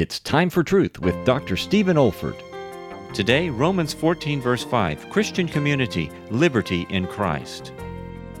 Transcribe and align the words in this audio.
It's 0.00 0.20
Time 0.20 0.48
for 0.48 0.62
Truth 0.62 1.00
with 1.00 1.24
Dr. 1.24 1.56
Stephen 1.56 1.96
Olford. 1.96 2.40
Today, 3.12 3.50
Romans 3.50 3.92
14, 3.92 4.40
verse 4.40 4.62
5 4.62 5.10
Christian 5.10 5.48
community, 5.48 6.08
liberty 6.30 6.86
in 6.88 7.08
Christ. 7.08 7.72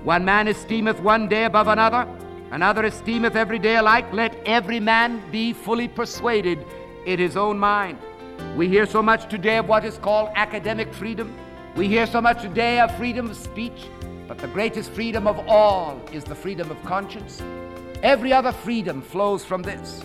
One 0.04 0.24
man 0.24 0.46
esteemeth 0.46 1.00
one 1.00 1.28
day 1.28 1.46
above 1.46 1.66
another, 1.66 2.06
another 2.52 2.84
esteemeth 2.84 3.34
every 3.34 3.58
day 3.58 3.74
alike. 3.74 4.06
Let 4.12 4.36
every 4.46 4.78
man 4.78 5.20
be 5.32 5.52
fully 5.52 5.88
persuaded 5.88 6.64
in 7.06 7.18
his 7.18 7.36
own 7.36 7.58
mind. 7.58 7.98
We 8.56 8.68
hear 8.68 8.86
so 8.86 9.02
much 9.02 9.28
today 9.28 9.56
of 9.56 9.66
what 9.66 9.84
is 9.84 9.98
called 9.98 10.30
academic 10.36 10.94
freedom. 10.94 11.36
We 11.74 11.88
hear 11.88 12.06
so 12.06 12.20
much 12.20 12.40
today 12.40 12.78
of 12.78 12.96
freedom 12.96 13.30
of 13.30 13.36
speech. 13.36 13.88
But 14.28 14.38
the 14.38 14.46
greatest 14.46 14.92
freedom 14.92 15.26
of 15.26 15.40
all 15.48 16.00
is 16.12 16.22
the 16.22 16.36
freedom 16.36 16.70
of 16.70 16.80
conscience. 16.84 17.42
Every 18.04 18.32
other 18.32 18.52
freedom 18.52 19.02
flows 19.02 19.44
from 19.44 19.62
this. 19.62 20.04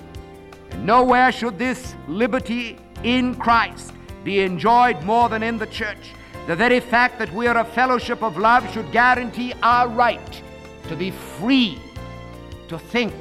Nowhere 0.80 1.32
should 1.32 1.58
this 1.58 1.96
liberty 2.08 2.78
in 3.04 3.36
Christ 3.36 3.94
be 4.24 4.42
enjoyed 4.42 5.02
more 5.04 5.30
than 5.30 5.44
in 5.44 5.58
the 5.58 5.68
church. 5.68 6.14
The 6.48 6.56
very 6.56 6.80
fact 6.80 7.20
that 7.20 7.32
we 7.34 7.48
are 7.48 7.58
a 7.58 7.66
fellowship 7.66 8.22
of 8.22 8.38
love 8.38 8.70
should 8.74 8.92
guarantee 8.92 9.54
our 9.64 9.88
right 9.88 10.42
to 10.90 10.96
be 10.96 11.12
free 11.12 11.80
to 12.68 12.78
think 12.78 13.14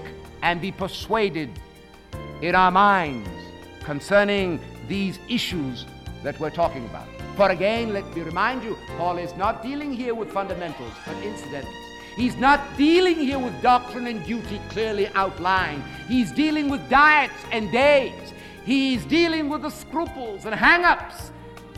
and 0.43 0.61
be 0.61 0.73
persuaded 0.73 1.51
in 2.41 2.55
our 2.55 2.71
minds 2.71 3.29
concerning 3.85 4.59
these 4.89 5.19
issues 5.29 5.87
that 6.23 6.39
we're 6.41 6.51
talking 6.51 6.85
about. 6.87 7.07
For 7.37 7.51
again, 7.51 7.93
let 7.93 8.05
me 8.15 8.23
remind 8.23 8.63
you, 8.63 8.77
Paul 8.99 9.19
is 9.19 9.35
not 9.37 9.63
dealing 9.63 9.93
here 9.93 10.15
with 10.15 10.31
fundamentals, 10.31 10.93
but 11.07 11.17
incidentals. 11.23 11.92
He's 12.17 12.37
not 12.37 12.61
dealing 12.77 13.17
here 13.17 13.39
with 13.39 13.61
doctrine 13.63 14.07
and 14.07 14.25
duty 14.27 14.61
clearly 14.69 15.09
outlined. 15.09 15.83
He's 16.09 16.31
dealing 16.31 16.69
with 16.69 16.89
diets 16.91 17.35
and 17.51 17.73
days. 17.73 18.33
He's 18.65 19.05
dealing 19.07 19.49
with 19.49 19.63
the 19.63 19.71
scruples 19.71 20.45
and 20.45 20.55
hang 20.55 20.85
ups 20.85 21.33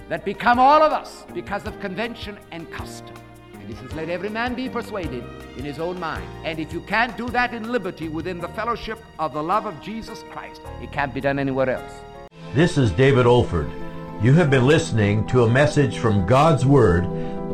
that 0.08 0.24
become 0.24 0.58
all 0.58 0.82
of 0.82 0.92
us 0.92 1.24
because 1.32 1.66
of 1.66 1.78
convention 1.80 2.36
and 2.50 2.70
custom. 2.70 3.14
And 3.54 3.68
he 3.68 3.74
says, 3.74 3.92
Let 3.94 4.08
every 4.08 4.28
man 4.28 4.54
be 4.54 4.68
persuaded 4.68 5.24
in 5.56 5.64
his 5.64 5.78
own 5.78 5.98
mind. 5.98 6.28
And 6.44 6.58
if 6.58 6.72
you 6.72 6.80
can't 6.82 7.16
do 7.16 7.28
that 7.30 7.54
in 7.54 7.70
liberty 7.70 8.08
within 8.08 8.38
the 8.38 8.48
fellowship 8.48 8.98
of 9.18 9.32
the 9.32 9.42
love 9.42 9.66
of 9.66 9.80
Jesus 9.80 10.22
Christ, 10.30 10.60
it 10.82 10.92
can't 10.92 11.14
be 11.14 11.20
done 11.20 11.38
anywhere 11.38 11.70
else. 11.70 11.92
This 12.54 12.76
is 12.76 12.90
David 12.90 13.24
Olford. 13.24 13.70
You 14.22 14.32
have 14.34 14.50
been 14.50 14.66
listening 14.66 15.26
to 15.28 15.44
a 15.44 15.50
message 15.50 15.98
from 15.98 16.26
God's 16.26 16.66
Word 16.66 17.04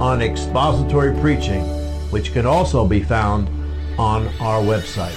on 0.00 0.22
expository 0.22 1.14
preaching, 1.20 1.62
which 2.10 2.32
can 2.32 2.46
also 2.46 2.86
be 2.86 3.02
found 3.02 3.48
on 3.98 4.26
our 4.40 4.62
website. 4.62 5.16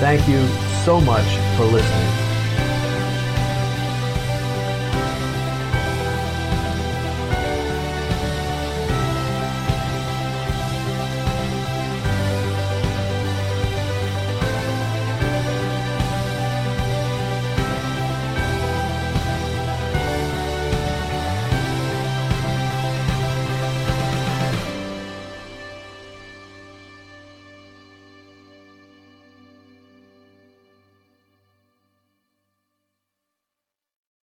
Thank 0.00 0.26
you 0.26 0.46
so 0.84 1.00
much 1.00 1.26
for 1.56 1.64
listening. 1.64 2.31